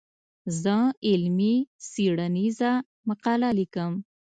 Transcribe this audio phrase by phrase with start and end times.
[0.61, 0.75] زه
[1.09, 1.55] علمي
[1.89, 2.71] څېړنيزه
[3.07, 3.91] مقاله ليکم.